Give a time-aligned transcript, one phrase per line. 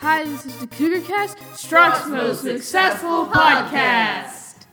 [0.00, 4.64] Hi, this is the Cougar Cast, Strock's most successful podcast.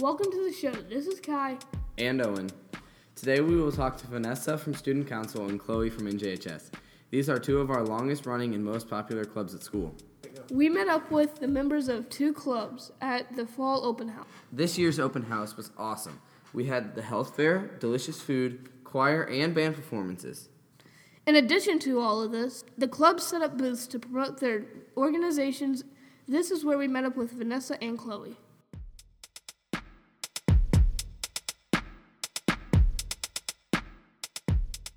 [0.00, 0.72] Welcome to the show.
[0.72, 1.58] This is Kai.
[1.98, 2.50] and Owen.
[3.14, 6.70] Today we will talk to Vanessa from Student Council and Chloe from NJHS.
[7.10, 9.94] These are two of our longest running and most popular clubs at school.
[10.50, 14.26] We met up with the members of two clubs at the fall open house.
[14.50, 16.20] This year's open house was awesome.
[16.52, 20.48] We had the health fair, delicious food, choir, and band performances.
[21.26, 24.64] In addition to all of this, the club set up booths to promote their
[24.96, 25.84] organizations.
[26.26, 28.36] This is where we met up with Vanessa and Chloe.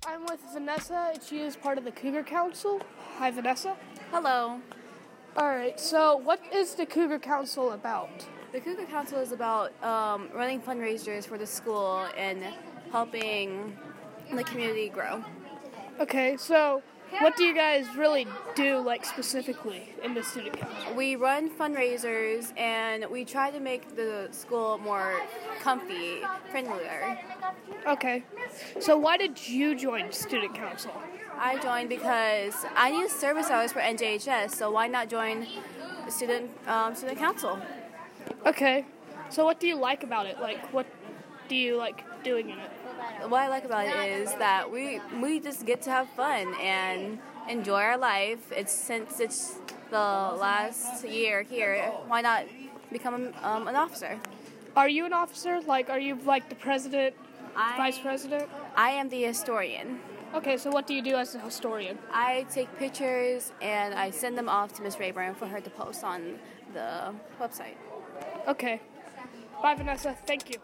[0.06, 1.14] I'm with Vanessa.
[1.26, 2.80] She is part of the Cougar Council.
[3.18, 3.76] Hi, Vanessa.
[4.10, 4.60] Hello.
[5.36, 8.24] All right, so what is the Cougar Council about?
[8.52, 12.42] The Cougar Council is about um, running fundraisers for the school and
[12.90, 13.76] helping
[14.34, 15.22] the community grow.
[16.00, 16.82] Okay, so
[17.20, 20.94] what do you guys really do, like specifically, in the student council?
[20.94, 25.20] We run fundraisers and we try to make the school more
[25.60, 27.18] comfy, friendlier.
[27.86, 28.24] Okay,
[28.80, 30.94] so why did you join student council?
[31.38, 35.46] I joined because I need service hours for NJHS, so why not join
[36.08, 37.58] student um, student council?
[38.46, 38.84] Okay,
[39.28, 40.40] so what do you like about it?
[40.40, 40.86] Like, what
[41.48, 42.70] do you like doing in it?
[43.28, 47.18] What I like about it is that we we just get to have fun and
[47.48, 48.50] enjoy our life.
[48.50, 49.56] It's since it's
[49.90, 51.92] the last year here.
[52.06, 52.44] Why not
[52.90, 54.18] become um, an officer?
[54.76, 55.60] Are you an officer?
[55.60, 57.14] Like, are you like the president,
[57.56, 58.48] I, vice president?
[58.76, 60.00] I am the historian.
[60.34, 61.98] Okay, so what do you do as a historian?
[62.12, 66.04] I take pictures and I send them off to Miss Rayburn for her to post
[66.04, 66.38] on
[66.74, 67.76] the website.
[68.46, 68.80] Okay,
[69.62, 70.16] bye, Vanessa.
[70.26, 70.60] Thank you.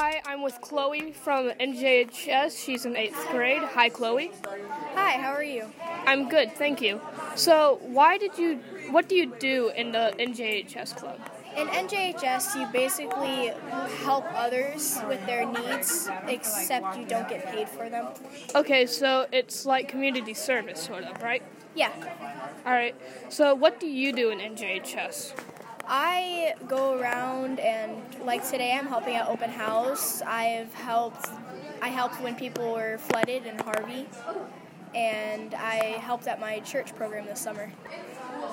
[0.00, 2.64] Hi, I'm with Chloe from NJHS.
[2.64, 3.62] She's in eighth grade.
[3.62, 4.30] Hi, Chloe.
[4.94, 5.66] Hi, how are you?
[6.06, 7.00] I'm good, thank you.
[7.34, 8.60] So, why did you?
[8.90, 11.18] What do you do in the NJHS club?
[11.58, 13.50] In NJHS, you basically
[14.04, 18.06] help others with their needs, except you don't get paid for them.
[18.54, 21.42] Okay, so it's like community service, sort of, right?
[21.74, 21.90] Yeah.
[22.64, 22.94] All right.
[23.28, 25.34] So, what do you do in NJHS?
[25.84, 30.22] I go around and, like today, I'm helping at open house.
[30.22, 31.26] I've helped.
[31.82, 34.06] I helped when people were flooded in Harvey,
[34.94, 37.72] and I helped at my church program this summer.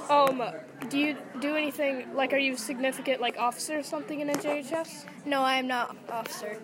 [0.10, 0.42] Um,
[0.90, 2.34] do you do anything like?
[2.34, 5.06] Are you a significant like officer or something in NJHS?
[5.26, 6.58] No, I am not officer.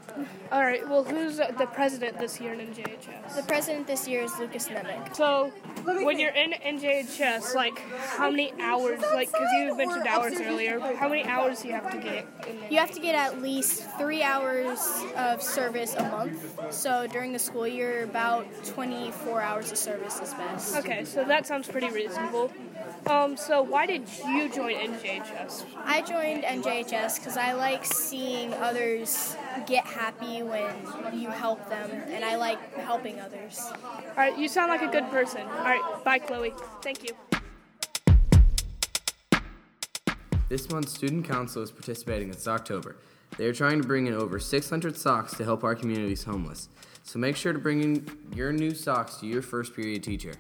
[0.52, 0.88] All right.
[0.88, 3.36] Well, who's the president this year in NJHS?
[3.36, 5.16] The president this year is Lucas Nemec.
[5.16, 5.52] So,
[5.84, 7.80] when you're in NJHS, like
[8.18, 9.02] how many hours?
[9.02, 12.28] Like, because you mentioned hours earlier, how many hours do you have to get?
[12.70, 16.72] You have to get at least three hours of service a month.
[16.72, 20.76] So during the school year, about 24 hours of service is best.
[20.78, 22.52] Okay, so that sounds pretty reasonable.
[23.08, 25.66] Um, so why did you join NJHS?
[25.86, 30.74] I joined NJHS because I like seeing others get happy when
[31.14, 33.60] you help them, and I like helping others.
[33.84, 35.42] All right, you sound like a good person.
[35.42, 36.54] All right, bye, Chloe.
[36.82, 37.16] Thank you.
[40.50, 42.98] This month's Student Council is participating this October.
[43.42, 46.70] They are trying to bring in over 600 socks to help our community's homeless.
[47.02, 50.34] So make sure to bring in your new socks to your first period teacher.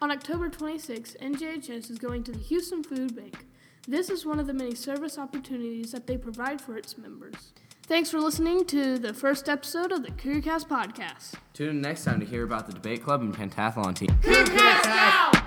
[0.00, 3.44] On October 26th, NJHS is going to the Houston Food Bank.
[3.88, 7.52] This is one of the many service opportunities that they provide for its members.
[7.88, 11.34] Thanks for listening to the first episode of the CougarCast podcast.
[11.54, 14.10] Tune in next time to hear about the debate club and pentathlon team.
[14.20, 15.41] CougarCast